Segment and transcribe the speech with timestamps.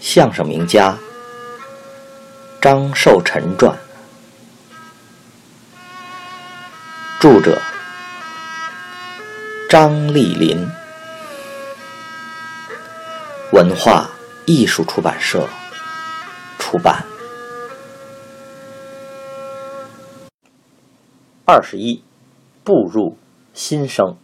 [0.00, 0.96] 相声名家
[2.60, 3.76] 张寿臣传，
[7.20, 7.60] 著者
[9.68, 10.66] 张丽林，
[13.52, 14.08] 文化
[14.46, 15.48] 艺术出版社
[16.58, 17.04] 出版。
[21.44, 22.02] 二十一，
[22.64, 23.16] 步入
[23.52, 24.16] 新生。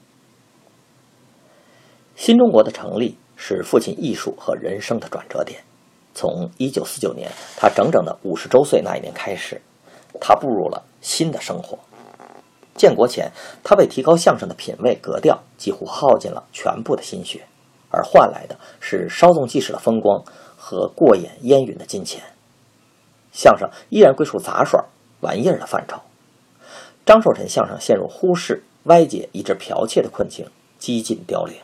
[2.16, 3.18] 新中国的成立。
[3.37, 5.61] 是父亲艺术和人生的转折点。
[6.14, 9.61] 从一九四九年，他整整的五十周岁那一年开始，
[10.21, 11.79] 他步入了新的生活。
[12.77, 13.31] 建国前，
[13.63, 17.44] 他为提高相声的品味格调，几乎耗尽了全部的心血，
[17.91, 20.22] 而换来的是稍纵即逝的风光
[20.57, 22.22] 和过眼烟云的金钱。
[23.32, 24.85] 相声依然归属杂耍、
[25.21, 26.00] 玩意儿的范畴。
[27.05, 30.46] 张寿臣相声陷入忽视、歪解以致剽窃的困境，
[30.79, 31.57] 几近凋零。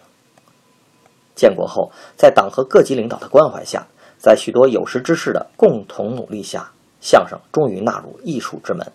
[1.41, 3.87] 建国后，在党和各级领导的关怀下，
[4.19, 8.87] 在许多有识之士的共同努力下，相声终于纳入艺术之门，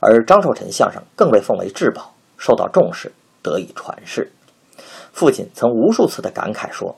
[0.00, 4.32] 而张寿臣相声更被奉为至宝，受到重视，得以传世。
[5.12, 6.96] 父亲曾无数次的感慨说：“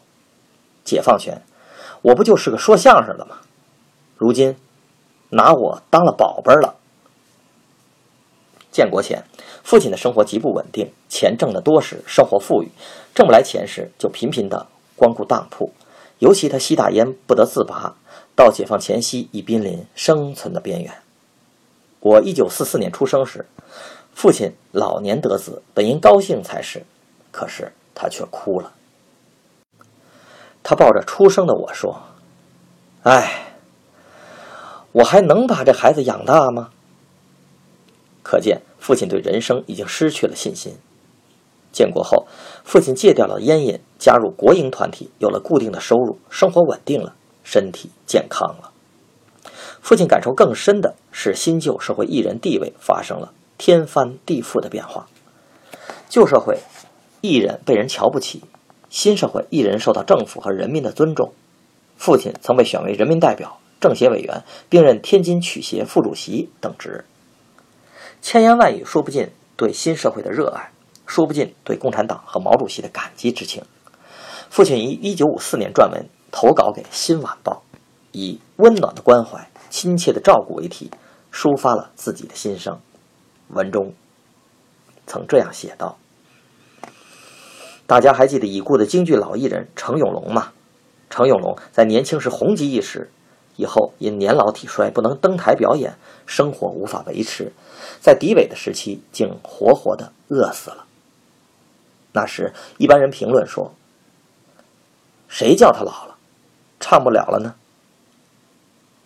[0.87, 1.43] 解放前，
[2.03, 3.39] 我不就是个说相声的吗？
[4.17, 4.55] 如今，
[5.31, 6.77] 拿我当了宝贝了。”
[8.79, 9.25] 建国前，
[9.65, 12.69] 父亲的生活极不稳定，钱挣得多时，生活富裕；
[13.13, 15.73] 挣不来钱时，就频频的光顾当铺。
[16.21, 17.97] 尤其他吸大烟不得自拔，
[18.37, 20.95] 到解放前夕已濒临生存的边缘。
[21.99, 23.47] 我一九四四年出生时，
[24.15, 26.85] 父亲老年得子，本应高兴才是，
[27.33, 28.73] 可是他却哭了。
[30.63, 32.01] 他抱着出生的我说
[33.03, 33.57] ：“哎，
[34.93, 36.71] 我还能把这孩子养大吗？”
[38.29, 38.61] 可见。
[38.79, 40.75] 父亲对人生已经失去了信心。
[41.73, 42.27] 建国后，
[42.63, 48.73] 父亲戒掉了烟瘾，加入国营团体，有了固定的收入，生活稳定了，身体健康了。
[49.81, 55.09] 父亲感受更深的是，新旧社会艺人地位发生了天翻地覆的变化。
[56.11, 56.59] 旧社会，
[57.23, 58.41] 艺人被人瞧不起；
[58.91, 61.33] 新社会，艺人受到政府和人民的尊重。
[61.97, 67.07] 父亲曾被选为人民代表、政协委员，并任天津曲协副主席等职。
[68.21, 70.71] 千言万语说不尽对新社会的热爱，
[71.07, 73.65] 说不尽对共产党和毛主席的感激之情。
[74.51, 77.63] 父亲于一九五四年撰文投稿给《新晚报》，
[78.13, 80.91] 以温暖的关怀、亲切的照顾为题，
[81.33, 82.79] 抒发了自己的心声。
[83.49, 83.95] 文中
[85.07, 85.99] 曾这样写道
[87.87, 90.53] ：“大家还记得已故的京剧老艺人程永龙吗？
[91.09, 93.11] 程永龙在年轻时红极一时。”
[93.57, 95.97] 以后因年老体衰不能登台表演，
[96.27, 97.53] 生活无法维持，
[98.01, 100.85] 在敌伪的时期竟活活的饿死了。
[102.13, 103.73] 那时一般人评论说
[105.29, 106.17] ：“谁叫他老了，
[106.81, 107.55] 唱不了了呢？”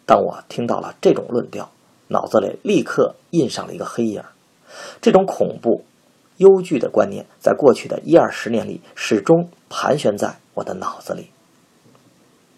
[0.07, 1.71] 当我听到了这种论调，
[2.09, 4.23] 脑子里立刻印上了一个黑影。
[5.01, 5.85] 这种恐怖、
[6.39, 11.31] 忧惧的观念，在过去的一二十年里始终盘旋在我的脑子里。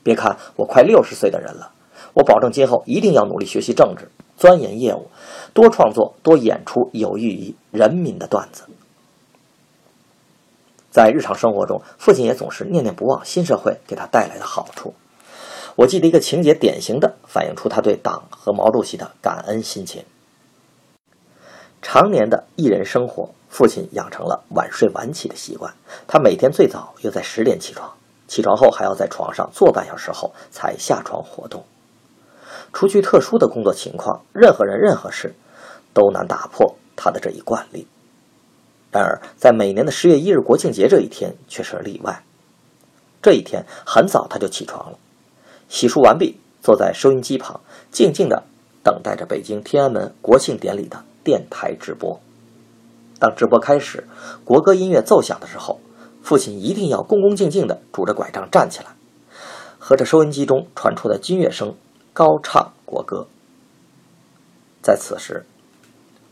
[0.03, 1.73] 别看我快六十岁的人了。
[2.13, 5.09] 我保证今后一定要努力学习政治，钻研业务，
[5.53, 8.65] 多创作，多演出有益于人民的段子。
[10.91, 14.95] 在日常生活中，父亲也总是念念不忘新社会给他带来的好处。
[15.77, 20.05] 我记得一个情节，典型的反映出他对党和毛主席的感恩心情。
[21.83, 25.75] 常年的艺人生活，父亲养成了晚睡晚起的习惯。
[26.07, 27.93] 他每天最早要在十点起床，
[28.29, 31.65] 起床后还要在床上坐半小时后才下床活动。
[32.75, 35.35] 除去特殊的工作情况，任何人、任何事
[35.95, 37.87] 都难打破他的这一惯例。
[38.91, 42.25] 然而，在每年的十月一日国庆节这一天却是例外。
[43.23, 44.99] 这一天很早他就起床了，
[45.69, 47.61] 洗漱完毕，坐在收音机旁，
[47.93, 48.43] 静静的
[48.83, 52.21] 等待着北京天安门国庆典礼的电台直播。
[53.21, 54.07] 当直播开始，
[54.45, 55.81] 国歌音乐奏响的时候，
[56.23, 58.87] 父亲一定要恭恭敬敬的拄着拐杖站起来，
[59.79, 61.77] 和着收音机中传出的军乐声。
[62.15, 63.27] 高唱国歌，
[64.81, 65.45] 在此时，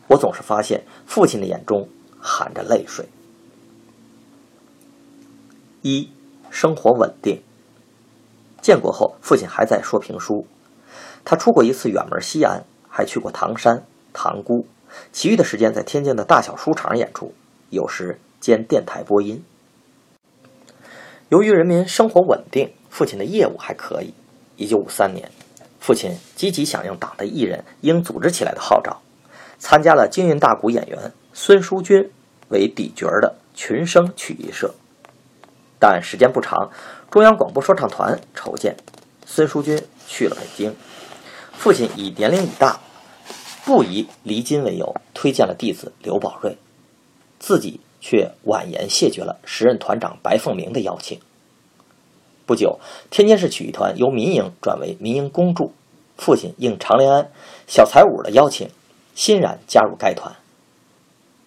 [0.06, 1.88] 我总是发现父亲的眼中
[2.20, 3.08] 含着泪水。
[5.80, 6.08] 一，
[6.50, 7.42] 生活稳定。
[8.60, 10.46] 建国后，父亲还在说评书。
[11.24, 14.64] 他出过一次远门西安，还去过唐山、塘沽，
[15.10, 17.34] 其余的时间在天津的大小书场演出，
[17.70, 19.42] 有时兼电台播音。
[21.28, 24.14] 由于人民生活稳定，父亲的业务还可以。
[24.54, 25.28] 一九五三年。
[25.82, 29.02] 父亲积极响应党的艺人应组织起来的号召，
[29.58, 32.08] 参加了京韵大鼓演员孙淑君
[32.50, 34.76] 为底角的群声曲艺社。
[35.80, 36.70] 但时间不长，
[37.10, 38.76] 中央广播说唱团筹建，
[39.26, 40.76] 孙书君去了北京。
[41.52, 42.78] 父亲以年龄已大，
[43.64, 46.56] 不宜离京为由，推荐了弟子刘宝瑞，
[47.40, 51.20] 自己却婉言谢绝了时任团长白凤鸣的邀请。
[52.52, 52.78] 不久，
[53.08, 55.72] 天津市曲艺团由民营转为民营公助，
[56.18, 57.30] 父亲应常连安、
[57.66, 58.68] 小才武的邀请，
[59.14, 60.36] 欣然加入该团。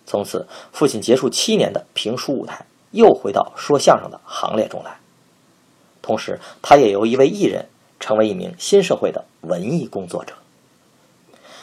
[0.07, 4.98] 从此，父亲结束七年的评书舞台，又回到说相声的行列中来。
[6.02, 7.68] 同时，他也由一位艺人
[8.00, 10.34] 成为一名新社会的文艺工作者。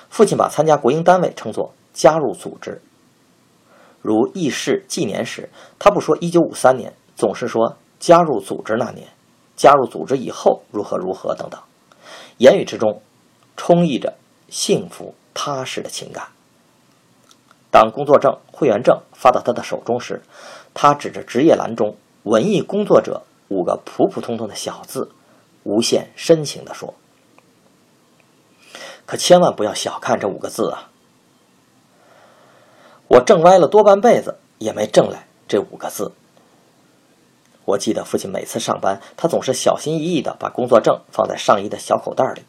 [0.08, 2.80] 父亲把参加国营单位称作加入组织，
[4.02, 5.50] 如议事纪年时，
[5.80, 9.06] 他不说1953年，总是说加入组织那年，
[9.62, 11.60] 加入组织以后如何如何等等，
[12.36, 13.00] 言语之中
[13.56, 14.14] 充溢着
[14.48, 16.30] 幸福踏实的情感。
[17.70, 20.20] 当工作证、会员证发到他的手中时，
[20.74, 21.94] 他指着职业栏中
[22.24, 25.12] “文艺工作者”五个普普通通的小字，
[25.62, 26.94] 无限深情地说
[29.06, 30.90] ：“可千万不要小看这五个字啊！
[33.06, 36.10] 我挣歪了多半辈子，也没挣来这五个字。”
[37.64, 42.42] 我记得父亲每次上班，他总是小心翼翼地把工作证放在上衣的小口袋里，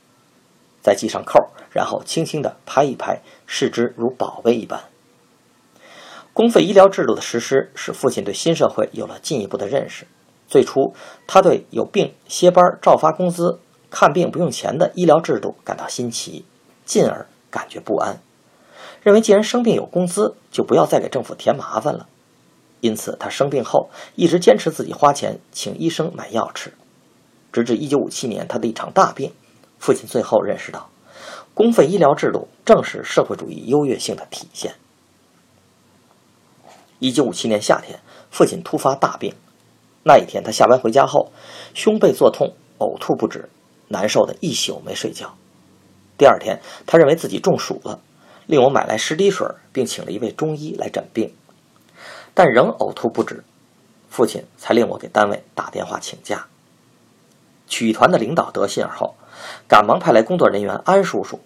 [0.81, 1.39] 再系上扣，
[1.71, 4.81] 然后轻轻地拍一拍，视之如宝贝一般。
[6.33, 10.07] 公费医疗制度的实施，使父亲对新社会有了进一步的认识。
[10.47, 10.95] 最初，
[11.27, 13.59] 他对有病歇班照发工资、
[13.91, 16.43] 看病不用钱的医疗制度感到新奇，
[16.85, 18.19] 进而感觉不安，
[19.03, 22.07] 认为既然生病有工资，就不要再给政府添麻烦了。
[22.83, 26.73] 因此，他生病后一直坚持自己花钱请医生买药吃，
[27.53, 29.31] 直至1957年他的一场大病，
[29.79, 30.89] 父亲最后认识到，
[31.53, 34.73] 公费医疗制度正是社会主义优越性的体现。
[36.99, 39.33] 一九五七年夏天，父亲突发大病。
[40.03, 41.31] 那一天，他下班回家后，
[41.73, 43.47] 胸背作痛，呕吐不止，
[43.87, 45.33] 难受的一宿没睡觉。
[46.17, 48.01] 第二天，他认为自己中暑了，
[48.45, 51.33] 令我买来十滴水，并请了一位中医来诊病，
[52.33, 53.43] 但仍呕吐不止。
[54.09, 56.45] 父亲才令我给单位打电话请假。
[57.67, 59.15] 曲团的领导得信儿后，
[59.67, 61.39] 赶忙派来工作人员安叔叔，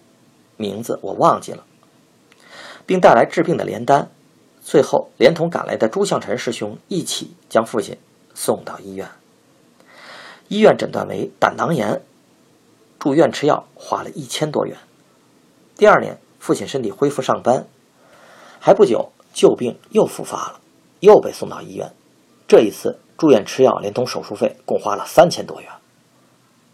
[0.56, 1.64] 名字我忘记了，
[2.84, 4.10] 并带来治病的连单。
[4.60, 7.96] 最后，连同赶来的朱向臣师兄一起将父亲
[8.34, 9.08] 送到医院。
[10.48, 12.02] 医院诊断为胆囊炎，
[12.98, 14.76] 住院吃药花了一千多元。
[15.76, 17.66] 第二年，父亲身体恢复上班，
[18.60, 20.60] 还不久旧病又复发了，
[21.00, 21.92] 又被送到医院。
[22.46, 25.70] 这一次住院吃药连同手术费共花了三千多元。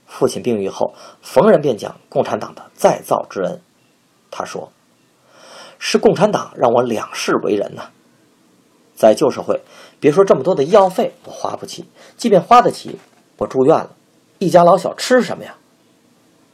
[0.06, 3.60] 父亲病愈后，逢人便讲共产党的再造之恩。
[4.30, 4.70] 他说。
[5.86, 7.90] 是共产党让我两世为人呐！
[8.94, 9.60] 在旧社会，
[10.00, 11.84] 别说这么多的医药费我花不起，
[12.16, 12.98] 即便花得起，
[13.36, 13.90] 我住院了，
[14.38, 15.56] 一家老小吃什么呀？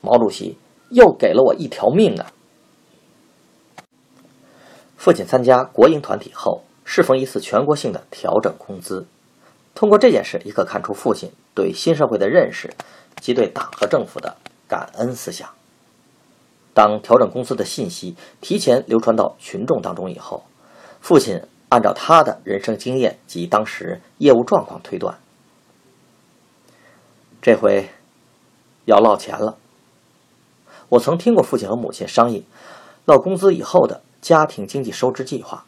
[0.00, 0.58] 毛主席
[0.88, 2.32] 又给了我一条命啊！
[4.96, 9.06] 父亲参加国营团体后，适逢一次全国性的调整工资，
[9.76, 12.74] 通过这件事也可看出父亲对新社会的认识
[13.20, 15.48] 及对党和政府的感恩思想。
[16.74, 20.42] 当调整工资的信息提前流传到群众当中以后，
[21.00, 25.16] 父亲按照他的人生经验及当时业务状况推断，
[27.40, 27.88] 这回
[28.86, 29.56] 要落钱了。
[30.88, 32.44] 我曾听过父亲和母亲商议
[33.04, 35.64] 落工资以后的家庭经济收支计划，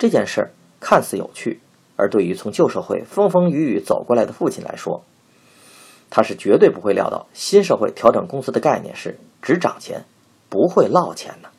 [0.00, 1.60] 这件事看似有趣，
[1.94, 5.04] 而对于从旧社会风风雨雨走过来的父亲来说，
[6.08, 10.06] 他是绝对不会料到新社会调整工资的概念是只涨钱，
[10.48, 11.50] 不会落钱的。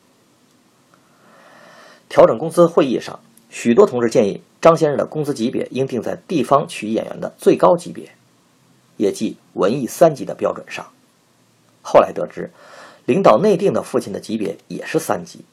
[2.08, 8.10] 调整工资会议上，许多同志建议张先生的工资级别应定在地方曲艺演员的最高级别，
[8.96, 10.84] 也即文艺三级的标准上。
[11.80, 12.50] 后来得知，
[13.04, 15.44] 领导内定的父亲的级别也是三级，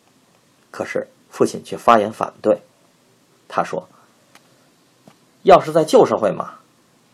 [0.71, 2.63] 可是父亲却发言反对。
[3.49, 3.89] 他说
[5.43, 6.59] ：“要是在旧社会嘛，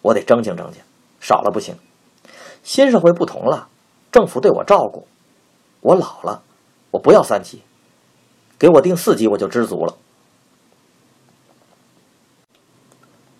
[0.03, 0.79] 我得正经正经。”
[1.19, 1.75] 少了不行，
[2.61, 3.67] 新社会不同了，
[4.11, 5.07] 政府对我照顾，
[5.81, 6.43] 我老了，
[6.91, 7.63] 我不要三级，
[8.59, 9.97] 给我定四级我就知足了。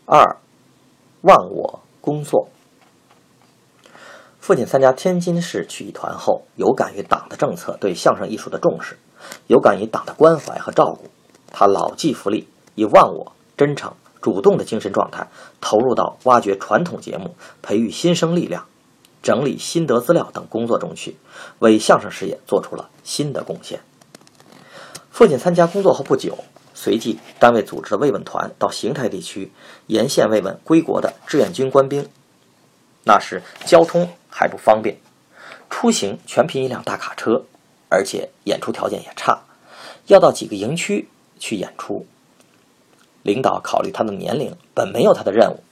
[0.08, 0.38] 二，
[1.22, 2.50] 忘我工作。
[4.40, 8.98] 父亲参加天津市曲艺团后，有感于党的政策对相声艺术的重视，
[9.46, 11.10] 有感于党的关怀和照顾，
[11.52, 13.94] 他老骥伏枥，以忘我、真诚。
[14.22, 15.28] 主动的精神状态
[15.62, 18.66] 投入到挖掘传统节目、培育新生力量、
[19.22, 21.16] 整理心得资料等工作中去，
[21.60, 23.82] 为相声事业做出了新的贡献。
[25.12, 26.40] 父亲参加工作后不久，
[26.74, 29.52] 随即单位组织的慰问团到邢台地区
[29.86, 32.10] 沿线慰问归国的志愿军官兵。
[33.04, 34.98] 那时交通还不方便，
[35.70, 37.44] 出行全凭一辆大卡车，
[37.90, 39.44] 而且演出条件也差，
[40.08, 42.08] 要到几个营区去演出。
[43.26, 45.64] 领导考虑他的年龄，本没有他的任务，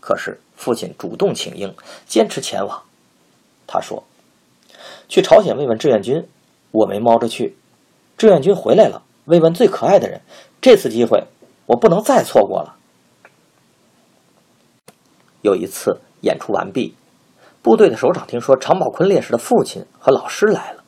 [0.00, 1.74] 可是父亲主动请缨，
[2.06, 2.82] 坚持前往。
[3.66, 4.04] 他说
[5.06, 6.26] ：“去朝鲜慰问志愿军，
[6.70, 7.58] 我没猫着去。
[8.16, 10.22] 志愿军回来了，慰问最可爱的人，
[10.62, 11.24] 这次机会
[11.66, 12.76] 我不能再错过了。”
[15.42, 16.94] 有一次演出完毕，
[17.60, 20.82] 部队的首长听说常宝坤烈士的父亲和老师来了，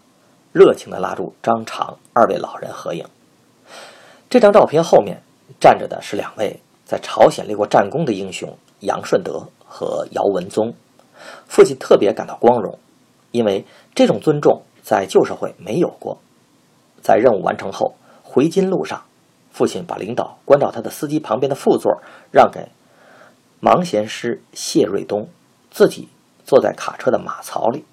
[0.52, 3.04] 热情地拉住张长二位老人合影。
[4.30, 5.22] 这张照片后面
[5.60, 10.74] 站着的是两位在朝鲜立过战功的英雄杨顺德和姚文宗。
[11.46, 12.78] 父亲特别感到光荣，
[13.30, 16.18] 因为这种尊重在旧社会没有过。
[17.00, 19.02] 在任务完成后，回京路上，
[19.50, 22.00] 父亲把领导关到他的司机旁边的副座，
[22.30, 22.68] 让给。
[23.58, 25.28] 盲弦师谢瑞东
[25.70, 26.08] 自己
[26.44, 27.84] 坐在卡车的马槽里，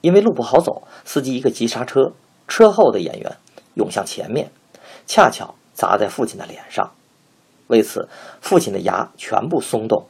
[0.00, 2.12] 因为路不好走，司机一个急刹车，
[2.48, 3.36] 车后的演员
[3.74, 4.50] 涌向前面，
[5.06, 6.90] 恰巧砸在父亲的脸上。
[7.68, 8.08] 为此，
[8.40, 10.06] 父亲的牙全部松动，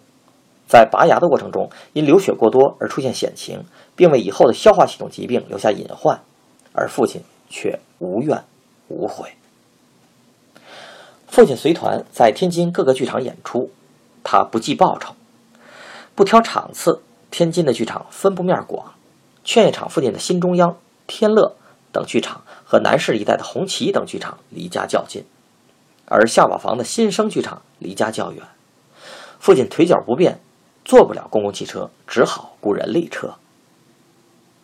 [0.67, 6.23] 在拔牙的过程中，因流血过多而出现险情，并为以后的消化系统疾病留下隐患，
[6.73, 7.21] 而父亲
[7.51, 8.45] 却无怨
[8.89, 9.35] 无悔。
[11.27, 13.71] 父亲随团在天津各个剧场演出。
[14.29, 15.15] 他不计报酬，
[16.15, 17.03] 不挑场次。
[17.31, 18.95] 天津的剧场分布面广，
[19.45, 21.55] 劝业场附近的新中央、天乐
[21.93, 25.25] 等剧场和南市一带的红旗等剧场离家较近，
[26.07, 28.43] 而下瓦房的新生剧场离家较远。
[29.39, 30.41] 父亲腿脚不便，
[30.85, 33.35] 坐不了公共汽车，只好雇人力车。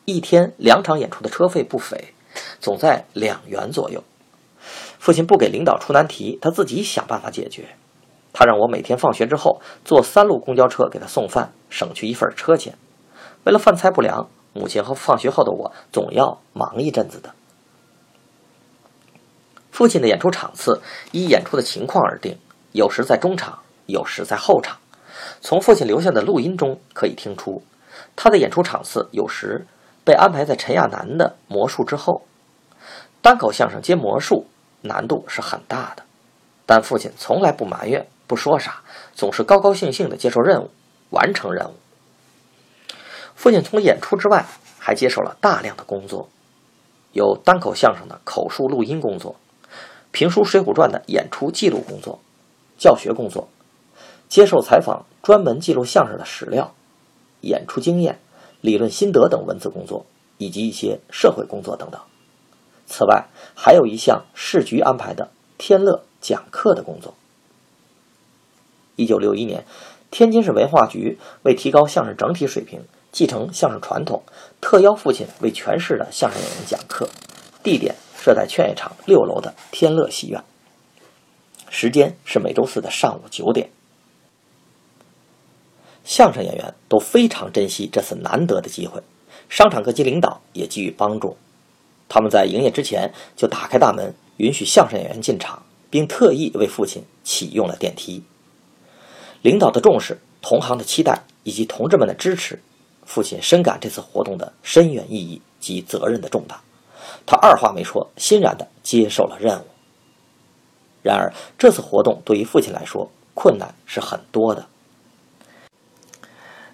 [0.04, 2.14] 一天两场演出的车费不菲，
[2.58, 4.02] 总在两元左右。
[4.98, 7.76] 父亲不给领导出难题，他自己想办法解决。
[8.32, 12.78] 他让我每天放学之后坐三路公交车给他送饭，省去一份车钱。
[13.44, 17.34] 为了饭菜不凉，母亲和放学后的我总要忙一阵子的。
[19.72, 22.38] 父亲的演出场次依演出的情况而定，
[22.72, 24.76] 有时在中场，有时在后场。
[25.40, 27.62] 从父亲留下的录音中可以听出，
[28.14, 29.66] 他的演出场次有时
[30.04, 32.22] 被安排在陈亚楠的魔术之后。
[33.22, 34.46] 单口相声接魔术
[34.82, 36.02] 难度是很大的，
[36.66, 38.06] 但父亲从来不埋怨。
[38.26, 38.82] 不说啥，
[39.14, 40.70] 总是高高兴兴地接受任务，
[41.10, 41.74] 完成任务。
[43.34, 44.46] 父亲从演出之外
[44.78, 46.28] 还接受了大量的工作，
[47.12, 49.36] 有单口相声的口述录音工作，
[50.12, 52.20] 评书《水浒传》的演出记录工作，
[52.78, 53.48] 教学工作，
[54.28, 56.74] 接受采访专门记录相声的史料，
[57.40, 58.20] 演出经验、
[58.60, 60.04] 理论心得等文字工作，
[60.36, 61.98] 以及一些社会工作等等。
[62.86, 67.14] 此外，还有一项市局安排的天乐讲课的工作。
[68.96, 69.64] 一九六一年，
[70.10, 74.22] 天津市文化局为提高相声整体水平，继承相声传统，
[74.60, 77.08] 特邀父亲为全市的相声演员讲课。
[77.62, 80.44] 地点设在劝业场六楼的天乐戏院，
[81.68, 83.68] 时间是每周四的上午九点。
[86.04, 89.02] 相声演员都非常珍惜这次难得的机会，
[89.48, 91.36] 商场各级领导也给予帮助。
[92.08, 95.60] 他们在营业之前就打开大门，允许相声演员进场，
[95.90, 98.22] 并特意为父亲启用了电梯。
[99.40, 102.62] 领导的重视、同行的期待以及同志们的支持，
[103.04, 106.60] 父亲深感这次活动的深远意义及责任的重大。
[107.26, 109.64] 他二话没说，欣然地接受了任务。
[111.02, 114.66] 然而，这次活动对于父亲来说困难是很多的。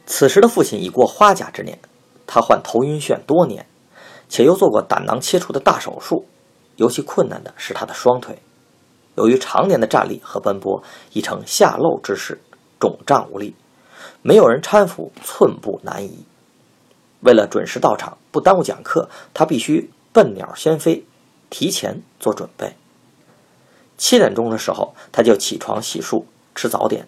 [0.07, 1.79] 此时的父亲已过花甲之年，
[2.27, 3.67] 他患头晕眩多年，
[4.29, 6.27] 且又做过胆囊切除的大手术，
[6.77, 8.39] 尤其困难的是他的双腿，
[9.17, 12.41] 由于常年的站立和奔波，已成下漏之势。
[12.81, 13.57] 肿胀无力，
[14.23, 16.25] 没有人搀扶，寸步难移。
[17.23, 21.05] 为了准时到场，不耽误讲课，他必须笨鸟先飞，
[21.49, 22.75] 提前做准备。
[23.97, 26.25] 七点钟的时候，他就起床洗漱，
[26.57, 27.07] 吃早点。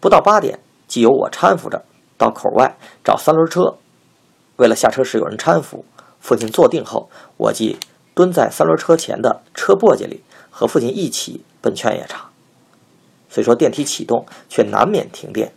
[0.00, 1.84] 不到八点，即由我搀扶着
[2.18, 3.76] 到口外找三轮车。
[4.56, 5.84] 为了下车时有人搀扶，
[6.18, 7.78] 父亲坐定后，我即
[8.14, 12.32] 蹲在三轮车前的车簸箕里，和父亲一起奔劝业场。
[13.28, 15.52] 虽说电梯启动，却难免停电。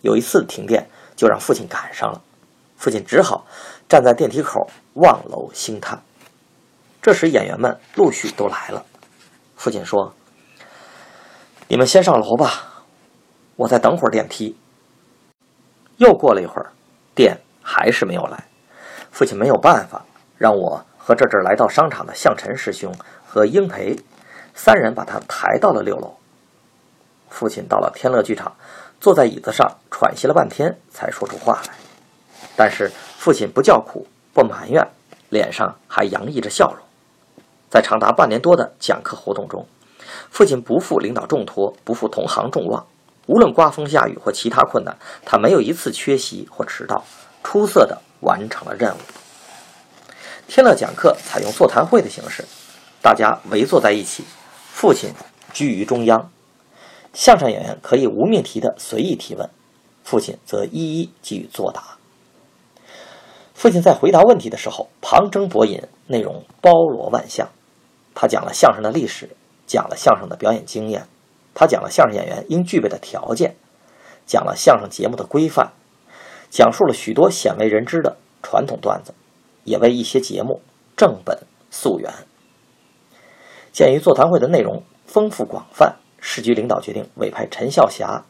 [0.00, 2.20] 有一次停电，就让父亲赶上了。
[2.76, 3.46] 父亲只好
[3.88, 6.02] 站在电梯口望楼兴叹。
[7.02, 8.86] 这时演员们陆续都来了。
[9.56, 10.14] 父亲说
[11.66, 12.84] ：“你们先上楼吧，
[13.56, 14.56] 我再等会儿电梯。”
[15.98, 16.70] 又过了一会儿，
[17.12, 18.44] 电还是没有来。
[19.10, 20.04] 父亲没有办法，
[20.38, 22.94] 让我和这阵来到商场的向晨师兄
[23.26, 23.96] 和英培
[24.54, 26.14] 三人把他抬到了六楼。
[27.28, 28.54] 父亲到了天乐剧场，
[29.00, 31.74] 坐在椅子上喘息了半天，才说出话来。
[32.56, 34.86] 但是父亲不叫苦，不埋怨，
[35.30, 36.86] 脸上还洋溢着笑容。
[37.72, 39.66] 在长达半年多的讲课活动中，
[40.28, 42.86] 父亲不负领导重托，不负同行众望。
[43.24, 47.02] 无论刮风下雨或其他困难，他没有一次缺席或迟到，
[47.42, 48.98] 出色的完成了任务。
[50.48, 52.44] 天乐讲课采用座谈会的形式，
[53.00, 54.22] 大家围坐在一起，
[54.70, 55.08] 父亲
[55.54, 56.30] 居于中央，
[57.14, 59.48] 相声演员可以无命题的随意提问，
[60.04, 61.96] 父亲则一一给予作答。
[63.54, 67.48] 父亲在回答问题的时候旁征博引，内容包罗万象。
[68.14, 69.30] 他讲了相声的历史，
[69.66, 71.06] 讲了相声的表演经验，
[71.54, 73.56] 他讲了相声演员应具备的条件，
[74.26, 75.72] 讲了相声节目的规范，
[76.50, 79.14] 讲述了许多鲜为人知的传统段子，
[79.64, 80.60] 也为一些节目
[80.96, 81.38] 正本
[81.70, 82.12] 溯源。
[83.72, 88.24] 鉴于座谈会的内容丰富广泛，市局领导决定委派陈孝霞、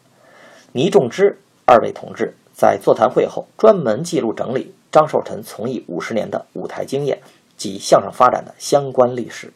[0.72, 7.20] 倪仲之二位同志在座谈会后专门记录整理张寿臣从艺五十年的舞台经验
[7.56, 9.52] 及相声发展的相关历史。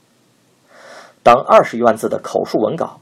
[1.26, 3.00] 当二十余万字的口述文稿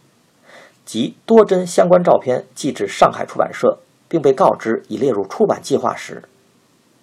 [0.87, 6.23] 及多帧相关照片寄至上海出版社，并被告知已列入出版计划时，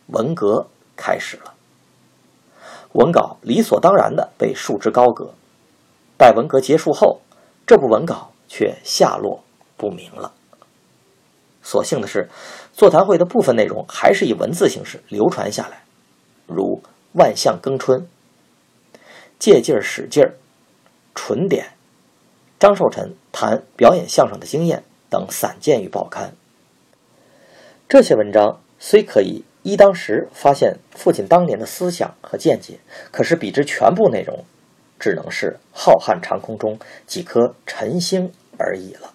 [0.07, 1.53] 文革开始了。
[2.93, 5.35] 文稿理所当然地被束之高阁。
[6.17, 7.21] 待文革结束后，
[7.67, 9.43] 这部文稿却下落
[9.77, 10.33] 不明了。
[11.61, 12.31] 所幸的是，
[12.73, 15.83] 座谈会的部分内容还是以文字形式流传下来，
[16.47, 16.81] 如
[17.13, 18.07] “万象更春
[19.37, 20.33] ”“借劲儿使劲儿”。
[21.13, 21.67] 纯点，
[22.59, 26.33] 张寿臣谈表演相声的经验等散见于报刊。
[27.89, 32.79] 这些文章虽可以一当时发现父亲当年的思想和见解，
[33.11, 34.45] 可是比之全部内容，
[34.99, 39.13] 只能是浩瀚长空中几颗晨星而已了。